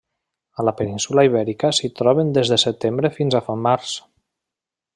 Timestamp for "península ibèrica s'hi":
0.77-1.91